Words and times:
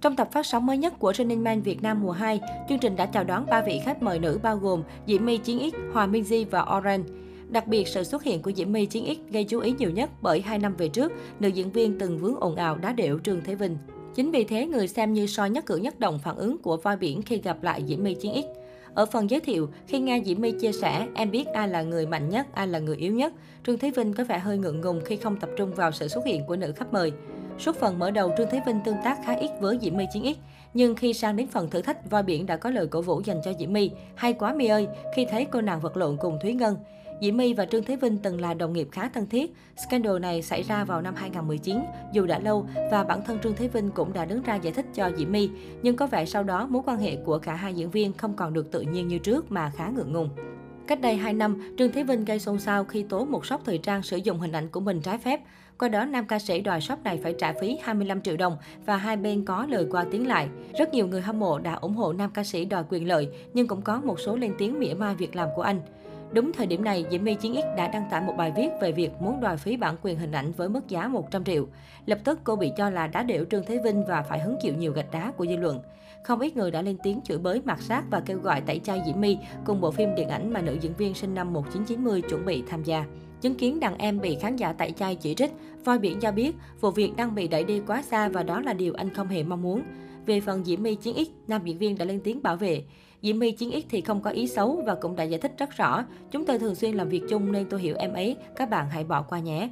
Trong 0.00 0.16
tập 0.16 0.28
phát 0.32 0.46
sóng 0.46 0.66
mới 0.66 0.78
nhất 0.78 0.94
của 0.98 1.12
Running 1.12 1.44
Man 1.44 1.62
Việt 1.62 1.82
Nam 1.82 2.02
mùa 2.02 2.10
2, 2.10 2.40
chương 2.68 2.78
trình 2.78 2.96
đã 2.96 3.06
chào 3.06 3.24
đón 3.24 3.46
ba 3.46 3.62
vị 3.62 3.80
khách 3.84 4.02
mời 4.02 4.18
nữ 4.18 4.40
bao 4.42 4.56
gồm 4.56 4.82
Diễm 5.06 5.26
My 5.26 5.36
Chiến 5.36 5.70
X, 5.70 5.74
Hòa 5.92 6.06
Minh 6.06 6.24
Di 6.24 6.44
và 6.44 6.66
Oren. 6.78 7.04
Đặc 7.48 7.66
biệt, 7.66 7.88
sự 7.88 8.04
xuất 8.04 8.22
hiện 8.22 8.42
của 8.42 8.52
Diễm 8.52 8.72
My 8.72 8.86
Chiến 8.86 9.14
X 9.14 9.32
gây 9.32 9.44
chú 9.44 9.60
ý 9.60 9.74
nhiều 9.78 9.90
nhất 9.90 10.10
bởi 10.22 10.40
hai 10.40 10.58
năm 10.58 10.76
về 10.76 10.88
trước, 10.88 11.12
nữ 11.40 11.48
diễn 11.48 11.70
viên 11.70 11.98
từng 11.98 12.18
vướng 12.18 12.40
ồn 12.40 12.56
ào 12.56 12.76
đá 12.76 12.92
điệu 12.92 13.18
Trương 13.18 13.40
Thế 13.44 13.54
Vinh. 13.54 13.76
Chính 14.14 14.30
vì 14.30 14.44
thế, 14.44 14.66
người 14.66 14.88
xem 14.88 15.12
như 15.12 15.26
soi 15.26 15.50
nhất 15.50 15.66
cử 15.66 15.76
nhất 15.76 16.00
động 16.00 16.18
phản 16.18 16.36
ứng 16.36 16.58
của 16.58 16.76
voi 16.76 16.96
biển 16.96 17.22
khi 17.22 17.40
gặp 17.40 17.62
lại 17.62 17.84
Diễm 17.86 18.02
My 18.02 18.14
Chiến 18.14 18.32
X. 18.34 18.44
Ở 18.94 19.06
phần 19.06 19.30
giới 19.30 19.40
thiệu, 19.40 19.68
khi 19.86 20.00
nghe 20.00 20.22
Diễm 20.24 20.40
My 20.40 20.52
chia 20.52 20.72
sẻ, 20.72 21.06
em 21.14 21.30
biết 21.30 21.46
ai 21.46 21.68
là 21.68 21.82
người 21.82 22.06
mạnh 22.06 22.28
nhất, 22.28 22.46
ai 22.54 22.68
là 22.68 22.78
người 22.78 22.96
yếu 22.96 23.12
nhất, 23.12 23.32
Trương 23.66 23.78
Thế 23.78 23.90
Vinh 23.90 24.12
có 24.12 24.24
vẻ 24.24 24.38
hơi 24.38 24.58
ngượng 24.58 24.80
ngùng 24.80 25.00
khi 25.04 25.16
không 25.16 25.36
tập 25.36 25.50
trung 25.56 25.74
vào 25.74 25.92
sự 25.92 26.08
xuất 26.08 26.26
hiện 26.26 26.46
của 26.46 26.56
nữ 26.56 26.72
khách 26.76 26.92
mời. 26.92 27.12
Suốt 27.58 27.76
phần 27.76 27.98
mở 27.98 28.10
đầu, 28.10 28.32
Trương 28.38 28.48
Thế 28.50 28.60
Vinh 28.66 28.80
tương 28.84 28.96
tác 29.04 29.18
khá 29.24 29.32
ít 29.32 29.50
với 29.60 29.78
Diễm 29.82 29.96
My 29.96 30.04
Chiến 30.12 30.34
X. 30.34 30.36
Nhưng 30.74 30.94
khi 30.94 31.12
sang 31.12 31.36
đến 31.36 31.46
phần 31.46 31.70
thử 31.70 31.82
thách, 31.82 32.10
voi 32.10 32.22
biển 32.22 32.46
đã 32.46 32.56
có 32.56 32.70
lời 32.70 32.86
cổ 32.86 33.02
vũ 33.02 33.20
dành 33.24 33.40
cho 33.44 33.52
Diễm 33.58 33.72
My. 33.72 33.90
Hay 34.14 34.32
quá 34.32 34.52
My 34.54 34.66
ơi, 34.66 34.88
khi 35.16 35.26
thấy 35.30 35.44
cô 35.44 35.60
nàng 35.60 35.80
vật 35.80 35.96
lộn 35.96 36.16
cùng 36.16 36.38
Thúy 36.42 36.54
Ngân. 36.54 36.76
Diễm 37.20 37.36
My 37.36 37.54
và 37.54 37.66
Trương 37.66 37.84
Thế 37.84 37.96
Vinh 37.96 38.18
từng 38.18 38.40
là 38.40 38.54
đồng 38.54 38.72
nghiệp 38.72 38.88
khá 38.92 39.08
thân 39.08 39.26
thiết. 39.26 39.54
Scandal 39.76 40.18
này 40.18 40.42
xảy 40.42 40.62
ra 40.62 40.84
vào 40.84 41.02
năm 41.02 41.14
2019, 41.16 41.76
dù 42.12 42.26
đã 42.26 42.38
lâu 42.38 42.66
và 42.90 43.04
bản 43.04 43.22
thân 43.26 43.38
Trương 43.38 43.54
Thế 43.54 43.68
Vinh 43.68 43.90
cũng 43.90 44.12
đã 44.12 44.24
đứng 44.24 44.42
ra 44.42 44.54
giải 44.54 44.72
thích 44.72 44.86
cho 44.94 45.10
Diễm 45.16 45.32
My. 45.32 45.50
Nhưng 45.82 45.96
có 45.96 46.06
vẻ 46.06 46.24
sau 46.24 46.42
đó 46.42 46.66
mối 46.70 46.82
quan 46.86 46.98
hệ 46.98 47.16
của 47.16 47.38
cả 47.38 47.54
hai 47.54 47.74
diễn 47.74 47.90
viên 47.90 48.12
không 48.12 48.34
còn 48.34 48.52
được 48.52 48.72
tự 48.72 48.80
nhiên 48.80 49.08
như 49.08 49.18
trước 49.18 49.52
mà 49.52 49.72
khá 49.76 49.88
ngượng 49.88 50.12
ngùng. 50.12 50.28
Cách 50.88 51.00
đây 51.00 51.16
2 51.16 51.32
năm, 51.32 51.74
Trương 51.78 51.92
Thế 51.92 52.02
Vinh 52.02 52.24
gây 52.24 52.38
xôn 52.38 52.58
xao 52.58 52.84
khi 52.84 53.02
tố 53.02 53.24
một 53.24 53.46
shop 53.46 53.60
thời 53.64 53.78
trang 53.78 54.02
sử 54.02 54.16
dụng 54.16 54.38
hình 54.38 54.52
ảnh 54.52 54.68
của 54.68 54.80
mình 54.80 55.00
trái 55.00 55.18
phép. 55.18 55.40
Qua 55.78 55.88
đó, 55.88 56.04
nam 56.04 56.26
ca 56.26 56.38
sĩ 56.38 56.60
đòi 56.60 56.80
shop 56.80 56.98
này 57.04 57.20
phải 57.22 57.34
trả 57.38 57.52
phí 57.60 57.78
25 57.82 58.20
triệu 58.20 58.36
đồng 58.36 58.56
và 58.86 58.96
hai 58.96 59.16
bên 59.16 59.44
có 59.44 59.66
lời 59.68 59.86
qua 59.90 60.04
tiếng 60.10 60.26
lại. 60.26 60.48
Rất 60.78 60.94
nhiều 60.94 61.06
người 61.06 61.20
hâm 61.20 61.38
mộ 61.38 61.58
đã 61.58 61.74
ủng 61.74 61.94
hộ 61.94 62.12
nam 62.12 62.30
ca 62.34 62.44
sĩ 62.44 62.64
đòi 62.64 62.84
quyền 62.88 63.08
lợi, 63.08 63.28
nhưng 63.54 63.66
cũng 63.66 63.82
có 63.82 64.00
một 64.00 64.20
số 64.20 64.36
lên 64.36 64.54
tiếng 64.58 64.78
mỉa 64.78 64.94
mai 64.94 65.14
việc 65.14 65.36
làm 65.36 65.48
của 65.56 65.62
anh. 65.62 65.80
Đúng 66.32 66.52
thời 66.52 66.66
điểm 66.66 66.84
này, 66.84 67.04
Diễm 67.10 67.24
My 67.24 67.34
Chiến 67.34 67.54
X 67.54 67.76
đã 67.76 67.88
đăng 67.88 68.08
tải 68.10 68.20
một 68.20 68.34
bài 68.38 68.52
viết 68.56 68.68
về 68.80 68.92
việc 68.92 69.10
muốn 69.20 69.40
đòi 69.40 69.56
phí 69.56 69.76
bản 69.76 69.96
quyền 70.02 70.18
hình 70.18 70.32
ảnh 70.32 70.52
với 70.52 70.68
mức 70.68 70.88
giá 70.88 71.08
100 71.08 71.44
triệu. 71.44 71.66
Lập 72.06 72.18
tức 72.24 72.40
cô 72.44 72.56
bị 72.56 72.70
cho 72.76 72.90
là 72.90 73.06
đã 73.06 73.22
điểu 73.22 73.44
Trương 73.50 73.64
Thế 73.66 73.80
Vinh 73.84 74.04
và 74.08 74.22
phải 74.22 74.40
hứng 74.40 74.56
chịu 74.62 74.74
nhiều 74.74 74.92
gạch 74.92 75.10
đá 75.10 75.32
của 75.36 75.46
dư 75.46 75.56
luận. 75.56 75.80
Không 76.22 76.40
ít 76.40 76.56
người 76.56 76.70
đã 76.70 76.82
lên 76.82 76.96
tiếng 77.02 77.20
chửi 77.24 77.38
bới 77.38 77.62
mặt 77.64 77.82
sát 77.82 78.04
và 78.10 78.20
kêu 78.20 78.38
gọi 78.38 78.60
tẩy 78.60 78.78
chay 78.78 79.02
Diễm 79.06 79.20
My 79.20 79.38
cùng 79.64 79.80
bộ 79.80 79.90
phim 79.90 80.14
điện 80.14 80.28
ảnh 80.28 80.52
mà 80.52 80.60
nữ 80.60 80.76
diễn 80.80 80.92
viên 80.94 81.14
sinh 81.14 81.34
năm 81.34 81.52
1990 81.52 82.22
chuẩn 82.22 82.46
bị 82.46 82.62
tham 82.68 82.82
gia. 82.82 83.04
Chứng 83.40 83.54
kiến 83.54 83.80
đàn 83.80 83.98
em 83.98 84.20
bị 84.20 84.36
khán 84.40 84.56
giả 84.56 84.72
tẩy 84.72 84.92
chay 84.92 85.16
chỉ 85.16 85.34
trích, 85.34 85.52
Voi 85.84 85.98
Biển 85.98 86.20
cho 86.20 86.32
biết 86.32 86.56
vụ 86.80 86.90
việc 86.90 87.12
đang 87.16 87.34
bị 87.34 87.48
đẩy 87.48 87.64
đi 87.64 87.80
quá 87.86 88.02
xa 88.02 88.28
và 88.28 88.42
đó 88.42 88.60
là 88.60 88.72
điều 88.72 88.94
anh 88.94 89.14
không 89.14 89.28
hề 89.28 89.42
mong 89.42 89.62
muốn. 89.62 89.82
Về 90.28 90.40
phần 90.40 90.64
Diễm 90.64 90.82
My 90.82 90.94
Chiến 90.94 91.14
X, 91.24 91.28
nam 91.48 91.64
diễn 91.64 91.78
viên 91.78 91.98
đã 91.98 92.04
lên 92.04 92.20
tiếng 92.24 92.42
bảo 92.42 92.56
vệ. 92.56 92.82
Diễm 93.22 93.38
My 93.38 93.50
Chiến 93.50 93.70
X 93.70 93.84
thì 93.90 94.00
không 94.00 94.22
có 94.22 94.30
ý 94.30 94.46
xấu 94.46 94.82
và 94.86 94.94
cũng 94.94 95.16
đã 95.16 95.24
giải 95.24 95.40
thích 95.40 95.52
rất 95.58 95.70
rõ. 95.76 96.04
Chúng 96.30 96.44
tôi 96.44 96.58
thường 96.58 96.74
xuyên 96.74 96.94
làm 96.94 97.08
việc 97.08 97.22
chung 97.28 97.52
nên 97.52 97.68
tôi 97.68 97.80
hiểu 97.80 97.96
em 97.98 98.12
ấy, 98.12 98.36
các 98.56 98.70
bạn 98.70 98.90
hãy 98.90 99.04
bỏ 99.04 99.22
qua 99.22 99.38
nhé. 99.38 99.68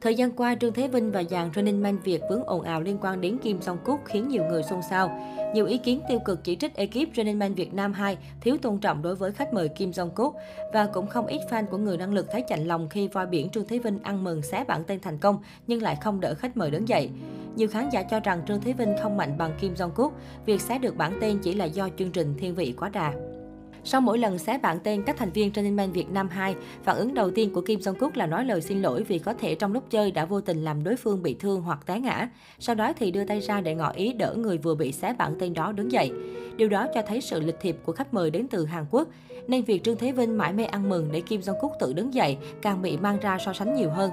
Thời 0.00 0.14
gian 0.14 0.30
qua, 0.30 0.54
Trương 0.54 0.72
Thế 0.72 0.88
Vinh 0.88 1.12
và 1.12 1.22
dàn 1.22 1.50
Running 1.54 1.82
Man 1.82 1.98
Việt 2.04 2.20
vướng 2.30 2.44
ồn 2.44 2.62
ào 2.62 2.80
liên 2.80 2.98
quan 3.00 3.20
đến 3.20 3.38
Kim 3.38 3.60
Song 3.60 3.78
Cúc 3.84 4.00
khiến 4.04 4.28
nhiều 4.28 4.44
người 4.44 4.62
xôn 4.62 4.80
xao. 4.90 5.20
Nhiều 5.54 5.66
ý 5.66 5.78
kiến 5.78 6.00
tiêu 6.08 6.18
cực 6.24 6.44
chỉ 6.44 6.56
trích 6.56 6.74
ekip 6.74 7.08
Running 7.16 7.38
Man 7.38 7.54
Việt 7.54 7.74
Nam 7.74 7.92
2 7.92 8.18
thiếu 8.40 8.56
tôn 8.62 8.78
trọng 8.78 9.02
đối 9.02 9.14
với 9.14 9.32
khách 9.32 9.54
mời 9.54 9.68
Kim 9.68 9.92
Song 9.92 10.10
Cúc 10.14 10.34
và 10.72 10.86
cũng 10.86 11.06
không 11.06 11.26
ít 11.26 11.40
fan 11.50 11.66
của 11.66 11.78
người 11.78 11.96
năng 11.96 12.14
lực 12.14 12.26
thấy 12.30 12.44
chạnh 12.48 12.66
lòng 12.66 12.88
khi 12.88 13.08
voi 13.08 13.26
biển 13.26 13.48
Trương 13.50 13.68
Thế 13.68 13.78
Vinh 13.78 13.98
ăn 14.02 14.24
mừng 14.24 14.42
xé 14.42 14.64
bản 14.64 14.84
tên 14.86 15.00
thành 15.00 15.18
công 15.18 15.38
nhưng 15.66 15.82
lại 15.82 15.96
không 16.02 16.20
đỡ 16.20 16.34
khách 16.34 16.56
mời 16.56 16.70
đứng 16.70 16.88
dậy. 16.88 17.10
Nhiều 17.56 17.68
khán 17.68 17.88
giả 17.92 18.02
cho 18.02 18.20
rằng 18.20 18.42
Trương 18.48 18.60
Thế 18.60 18.72
Vinh 18.72 18.94
không 19.02 19.16
mạnh 19.16 19.38
bằng 19.38 19.52
Kim 19.60 19.74
Jong 19.74 19.90
Cúc, 19.90 20.12
việc 20.46 20.60
xé 20.60 20.78
được 20.78 20.96
bản 20.96 21.18
tên 21.20 21.38
chỉ 21.42 21.54
là 21.54 21.64
do 21.64 21.88
chương 21.98 22.10
trình 22.10 22.34
thiên 22.38 22.54
vị 22.54 22.74
quá 22.78 22.88
đà. 22.88 23.12
Sau 23.84 24.00
mỗi 24.00 24.18
lần 24.18 24.38
xé 24.38 24.58
bản 24.58 24.78
tên 24.84 25.02
các 25.02 25.16
thành 25.16 25.30
viên 25.30 25.50
Running 25.54 25.76
Man 25.76 25.92
Việt 25.92 26.10
Nam 26.10 26.28
2, 26.28 26.54
phản 26.82 26.96
ứng 26.96 27.14
đầu 27.14 27.30
tiên 27.30 27.52
của 27.54 27.60
Kim 27.60 27.80
Jong 27.80 27.94
Cúc 27.94 28.16
là 28.16 28.26
nói 28.26 28.44
lời 28.44 28.60
xin 28.60 28.82
lỗi 28.82 29.02
vì 29.02 29.18
có 29.18 29.34
thể 29.34 29.54
trong 29.54 29.72
lúc 29.72 29.84
chơi 29.90 30.10
đã 30.10 30.24
vô 30.24 30.40
tình 30.40 30.64
làm 30.64 30.84
đối 30.84 30.96
phương 30.96 31.22
bị 31.22 31.36
thương 31.40 31.62
hoặc 31.62 31.86
té 31.86 32.00
ngã. 32.00 32.28
Sau 32.58 32.74
đó 32.74 32.92
thì 32.98 33.10
đưa 33.10 33.24
tay 33.24 33.40
ra 33.40 33.60
để 33.60 33.74
ngỏ 33.74 33.90
ý 33.90 34.12
đỡ 34.12 34.34
người 34.34 34.58
vừa 34.58 34.74
bị 34.74 34.92
xé 34.92 35.14
bản 35.18 35.34
tên 35.40 35.54
đó 35.54 35.72
đứng 35.72 35.92
dậy. 35.92 36.12
Điều 36.56 36.68
đó 36.68 36.86
cho 36.94 37.02
thấy 37.02 37.20
sự 37.20 37.40
lịch 37.40 37.60
thiệp 37.60 37.76
của 37.84 37.92
khách 37.92 38.14
mời 38.14 38.30
đến 38.30 38.46
từ 38.50 38.64
Hàn 38.64 38.84
Quốc. 38.90 39.08
Nên 39.48 39.64
việc 39.64 39.84
Trương 39.84 39.96
Thế 39.96 40.12
Vinh 40.12 40.38
mãi 40.38 40.52
mê 40.52 40.64
ăn 40.64 40.88
mừng 40.88 41.08
để 41.12 41.20
Kim 41.20 41.40
Jong 41.40 41.60
Cúc 41.60 41.72
tự 41.80 41.92
đứng 41.92 42.14
dậy 42.14 42.36
càng 42.62 42.82
bị 42.82 42.96
mang 42.96 43.18
ra 43.20 43.38
so 43.44 43.52
sánh 43.52 43.74
nhiều 43.74 43.90
hơn. 43.90 44.10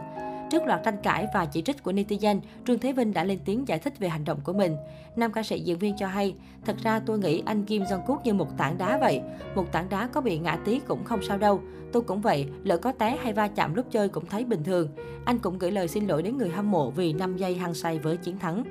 Trước 0.50 0.64
loạt 0.66 0.82
tranh 0.84 0.98
cãi 1.04 1.28
và 1.34 1.46
chỉ 1.46 1.62
trích 1.62 1.84
của 1.84 1.92
netizen, 1.92 2.40
Trương 2.68 2.80
Thế 2.80 2.94
Vinh 2.94 3.14
đã 3.14 3.24
lên 3.24 3.40
tiếng 3.46 3.68
giải 3.68 3.80
thích 3.80 4.00
về 4.00 4.10
hành 4.10 4.26
động 4.26 4.40
của 4.44 4.54
mình. 4.54 4.76
Nam 5.16 5.32
ca 5.32 5.44
sĩ 5.44 5.60
diễn 5.60 5.78
viên 5.78 5.96
cho 5.98 6.08
hay, 6.08 6.36
thật 6.66 6.76
ra 6.84 7.00
tôi 7.00 7.20
nghĩ 7.20 7.42
anh 7.46 7.66
Kim 7.66 7.84
Jong 7.84 8.02
Kook 8.02 8.26
như 8.26 8.34
một 8.34 8.58
tảng 8.58 8.78
đá 8.78 8.98
vậy. 8.98 9.22
Một 9.56 9.72
tảng 9.72 9.90
đá 9.90 10.08
có 10.08 10.22
bị 10.22 10.40
ngã 10.40 10.58
tí 10.66 10.80
cũng 10.88 11.04
không 11.04 11.24
sao 11.24 11.38
đâu. 11.38 11.62
Tôi 11.92 12.02
cũng 12.02 12.22
vậy, 12.22 12.46
lỡ 12.64 12.78
có 12.78 12.92
té 12.92 13.18
hay 13.24 13.34
va 13.34 13.48
chạm 13.48 13.76
lúc 13.76 13.86
chơi 13.92 14.10
cũng 14.10 14.26
thấy 14.26 14.46
bình 14.46 14.64
thường. 14.64 14.90
Anh 15.26 15.40
cũng 15.40 15.60
gửi 15.60 15.72
lời 15.72 15.88
xin 15.88 16.08
lỗi 16.08 16.24
đến 16.24 16.38
người 16.38 16.50
hâm 16.50 16.72
mộ 16.72 16.92
vì 16.92 17.14
5 17.14 17.38
giây 17.38 17.56
hăng 17.56 17.74
say 17.74 18.00
với 18.00 18.18
chiến 18.18 18.40
thắng. 18.40 18.64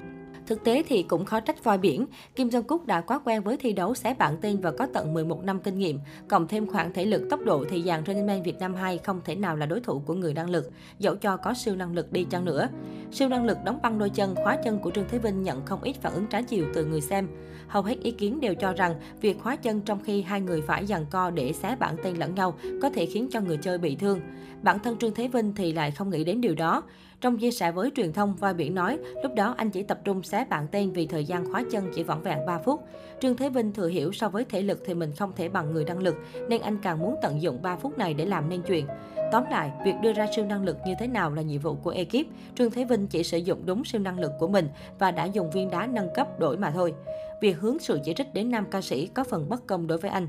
Thực 0.46 0.64
tế 0.64 0.82
thì 0.88 1.02
cũng 1.02 1.24
khó 1.24 1.40
trách 1.40 1.64
voi 1.64 1.78
biển. 1.78 2.06
Kim 2.36 2.48
Jong 2.48 2.62
Kook 2.62 2.86
đã 2.86 3.00
quá 3.00 3.20
quen 3.24 3.42
với 3.42 3.56
thi 3.56 3.72
đấu 3.72 3.94
xé 3.94 4.14
bảng 4.14 4.36
tên 4.40 4.60
và 4.60 4.70
có 4.70 4.86
tận 4.94 5.14
11 5.14 5.44
năm 5.44 5.60
kinh 5.60 5.78
nghiệm. 5.78 5.98
Cộng 6.28 6.48
thêm 6.48 6.66
khoảng 6.66 6.92
thể 6.92 7.04
lực 7.04 7.22
tốc 7.30 7.40
độ 7.44 7.64
thì 7.70 7.82
dàn 7.82 8.04
Running 8.06 8.26
Man 8.26 8.42
Việt 8.42 8.58
Nam 8.58 8.74
2 8.74 8.98
không 8.98 9.20
thể 9.24 9.34
nào 9.34 9.56
là 9.56 9.66
đối 9.66 9.80
thủ 9.80 10.02
của 10.06 10.14
người 10.14 10.34
năng 10.34 10.50
lực, 10.50 10.70
dẫu 10.98 11.16
cho 11.16 11.36
có 11.36 11.54
siêu 11.54 11.76
năng 11.76 11.94
lực 11.94 12.12
đi 12.12 12.24
chăng 12.30 12.44
nữa. 12.44 12.68
Siêu 13.12 13.28
năng 13.28 13.44
lực 13.44 13.58
đóng 13.64 13.78
băng 13.82 13.98
đôi 13.98 14.10
chân, 14.10 14.34
khóa 14.34 14.56
chân 14.64 14.78
của 14.78 14.90
Trương 14.90 15.08
Thế 15.08 15.18
Vinh 15.18 15.42
nhận 15.42 15.66
không 15.66 15.82
ít 15.82 15.96
phản 16.02 16.12
ứng 16.12 16.26
trái 16.26 16.42
chiều 16.42 16.66
từ 16.74 16.84
người 16.84 17.00
xem. 17.00 17.28
Hầu 17.68 17.82
hết 17.82 18.00
ý 18.02 18.10
kiến 18.10 18.40
đều 18.40 18.54
cho 18.54 18.72
rằng 18.72 18.94
việc 19.20 19.40
khóa 19.42 19.56
chân 19.56 19.80
trong 19.80 20.00
khi 20.04 20.22
hai 20.22 20.40
người 20.40 20.60
phải 20.60 20.86
giằng 20.86 21.06
co 21.10 21.30
để 21.30 21.52
xé 21.52 21.76
bản 21.76 21.96
tên 22.02 22.16
lẫn 22.16 22.34
nhau 22.34 22.54
có 22.82 22.90
thể 22.90 23.06
khiến 23.06 23.28
cho 23.30 23.40
người 23.40 23.56
chơi 23.56 23.78
bị 23.78 23.96
thương. 23.96 24.20
Bản 24.62 24.78
thân 24.78 24.96
Trương 24.96 25.14
Thế 25.14 25.28
Vinh 25.28 25.54
thì 25.54 25.72
lại 25.72 25.90
không 25.90 26.10
nghĩ 26.10 26.24
đến 26.24 26.40
điều 26.40 26.54
đó. 26.54 26.82
Trong 27.24 27.38
chia 27.38 27.50
sẻ 27.50 27.72
với 27.72 27.90
truyền 27.96 28.12
thông, 28.12 28.36
Voi 28.36 28.54
Biển 28.54 28.74
nói, 28.74 28.98
lúc 29.22 29.34
đó 29.34 29.54
anh 29.56 29.70
chỉ 29.70 29.82
tập 29.82 30.00
trung 30.04 30.22
xé 30.22 30.44
bạn 30.44 30.66
tên 30.70 30.92
vì 30.92 31.06
thời 31.06 31.24
gian 31.24 31.52
khóa 31.52 31.62
chân 31.72 31.90
chỉ 31.94 32.02
vỏn 32.02 32.22
vẹn 32.22 32.38
3 32.46 32.58
phút. 32.58 32.80
Trương 33.20 33.36
Thế 33.36 33.50
Vinh 33.50 33.72
thừa 33.72 33.88
hiểu 33.88 34.12
so 34.12 34.28
với 34.28 34.44
thể 34.44 34.62
lực 34.62 34.82
thì 34.84 34.94
mình 34.94 35.12
không 35.18 35.32
thể 35.36 35.48
bằng 35.48 35.72
người 35.72 35.84
năng 35.84 35.98
lực, 35.98 36.14
nên 36.48 36.60
anh 36.62 36.78
càng 36.82 36.98
muốn 36.98 37.14
tận 37.22 37.42
dụng 37.42 37.62
3 37.62 37.76
phút 37.76 37.98
này 37.98 38.14
để 38.14 38.26
làm 38.26 38.48
nên 38.48 38.62
chuyện. 38.62 38.86
Tóm 39.32 39.44
lại, 39.50 39.72
việc 39.84 39.94
đưa 40.02 40.12
ra 40.12 40.26
siêu 40.36 40.44
năng 40.44 40.64
lực 40.64 40.76
như 40.86 40.94
thế 40.98 41.06
nào 41.06 41.30
là 41.30 41.42
nhiệm 41.42 41.60
vụ 41.60 41.74
của 41.74 41.90
ekip. 41.90 42.26
Trương 42.54 42.70
Thế 42.70 42.84
Vinh 42.84 43.06
chỉ 43.06 43.22
sử 43.22 43.38
dụng 43.38 43.62
đúng 43.66 43.84
siêu 43.84 44.00
năng 44.00 44.20
lực 44.20 44.32
của 44.38 44.48
mình 44.48 44.68
và 44.98 45.10
đã 45.10 45.24
dùng 45.24 45.50
viên 45.50 45.70
đá 45.70 45.86
nâng 45.86 46.14
cấp 46.14 46.40
đổi 46.40 46.56
mà 46.56 46.70
thôi. 46.70 46.94
Việc 47.40 47.58
hướng 47.60 47.78
sự 47.78 48.00
chỉ 48.04 48.14
trích 48.14 48.34
đến 48.34 48.50
nam 48.50 48.66
ca 48.70 48.80
sĩ 48.80 49.06
có 49.06 49.24
phần 49.24 49.48
bất 49.48 49.66
công 49.66 49.86
đối 49.86 49.98
với 49.98 50.10
anh. 50.10 50.28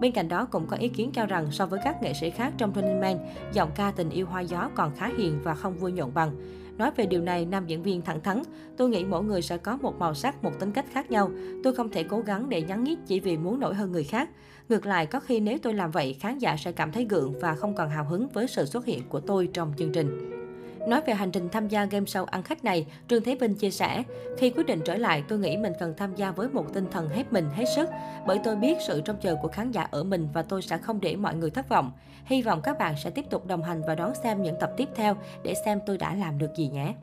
Bên 0.00 0.12
cạnh 0.12 0.28
đó 0.28 0.44
cũng 0.44 0.66
có 0.66 0.76
ý 0.76 0.88
kiến 0.88 1.10
cho 1.12 1.26
rằng 1.26 1.46
so 1.50 1.66
với 1.66 1.80
các 1.84 2.02
nghệ 2.02 2.12
sĩ 2.14 2.30
khác 2.30 2.52
trong 2.58 2.72
Running 2.74 3.00
Man, 3.00 3.18
giọng 3.52 3.70
ca 3.74 3.92
tình 3.96 4.10
yêu 4.10 4.26
hoa 4.26 4.40
gió 4.40 4.70
còn 4.74 4.94
khá 4.96 5.10
hiền 5.18 5.38
và 5.42 5.54
không 5.54 5.78
vui 5.78 5.92
nhộn 5.92 6.14
bằng. 6.14 6.36
Nói 6.78 6.90
về 6.96 7.06
điều 7.06 7.22
này, 7.22 7.46
nam 7.46 7.66
diễn 7.66 7.82
viên 7.82 8.02
thẳng 8.02 8.20
thắn, 8.20 8.42
tôi 8.76 8.88
nghĩ 8.88 9.04
mỗi 9.04 9.24
người 9.24 9.42
sẽ 9.42 9.56
có 9.56 9.76
một 9.76 9.98
màu 9.98 10.14
sắc, 10.14 10.44
một 10.44 10.60
tính 10.60 10.72
cách 10.72 10.86
khác 10.92 11.10
nhau. 11.10 11.30
Tôi 11.64 11.74
không 11.74 11.88
thể 11.88 12.02
cố 12.02 12.20
gắng 12.20 12.48
để 12.48 12.62
nhắn 12.62 12.84
nhít 12.84 12.98
chỉ 13.06 13.20
vì 13.20 13.36
muốn 13.36 13.60
nổi 13.60 13.74
hơn 13.74 13.92
người 13.92 14.04
khác. 14.04 14.28
Ngược 14.68 14.86
lại, 14.86 15.06
có 15.06 15.20
khi 15.20 15.40
nếu 15.40 15.58
tôi 15.62 15.74
làm 15.74 15.90
vậy, 15.90 16.16
khán 16.20 16.38
giả 16.38 16.56
sẽ 16.56 16.72
cảm 16.72 16.92
thấy 16.92 17.06
gượng 17.10 17.40
và 17.40 17.54
không 17.54 17.74
còn 17.74 17.90
hào 17.90 18.04
hứng 18.04 18.28
với 18.28 18.48
sự 18.48 18.64
xuất 18.64 18.84
hiện 18.84 19.02
của 19.08 19.20
tôi 19.20 19.48
trong 19.52 19.72
chương 19.76 19.92
trình. 19.92 20.41
Nói 20.86 21.00
về 21.06 21.14
hành 21.14 21.30
trình 21.30 21.48
tham 21.48 21.68
gia 21.68 21.84
game 21.84 22.04
show 22.04 22.24
ăn 22.24 22.42
khách 22.42 22.64
này, 22.64 22.86
Trương 23.08 23.22
Thế 23.22 23.34
Vinh 23.34 23.54
chia 23.54 23.70
sẻ, 23.70 24.02
khi 24.38 24.50
quyết 24.50 24.66
định 24.66 24.80
trở 24.84 24.94
lại, 24.94 25.24
tôi 25.28 25.38
nghĩ 25.38 25.56
mình 25.56 25.72
cần 25.80 25.94
tham 25.96 26.14
gia 26.14 26.30
với 26.30 26.48
một 26.48 26.74
tinh 26.74 26.86
thần 26.90 27.08
hết 27.08 27.32
mình, 27.32 27.50
hết 27.54 27.64
sức, 27.76 27.88
bởi 28.26 28.40
tôi 28.44 28.56
biết 28.56 28.76
sự 28.86 29.00
trông 29.00 29.16
chờ 29.20 29.36
của 29.42 29.48
khán 29.48 29.70
giả 29.70 29.88
ở 29.90 30.04
mình 30.04 30.28
và 30.32 30.42
tôi 30.42 30.62
sẽ 30.62 30.78
không 30.78 31.00
để 31.00 31.16
mọi 31.16 31.34
người 31.34 31.50
thất 31.50 31.68
vọng. 31.68 31.92
Hy 32.24 32.42
vọng 32.42 32.60
các 32.62 32.78
bạn 32.78 32.94
sẽ 33.04 33.10
tiếp 33.10 33.24
tục 33.30 33.46
đồng 33.46 33.62
hành 33.62 33.82
và 33.86 33.94
đón 33.94 34.12
xem 34.22 34.42
những 34.42 34.56
tập 34.60 34.72
tiếp 34.76 34.88
theo 34.94 35.16
để 35.42 35.54
xem 35.64 35.80
tôi 35.86 35.98
đã 35.98 36.14
làm 36.14 36.38
được 36.38 36.50
gì 36.56 36.68
nhé. 36.68 36.94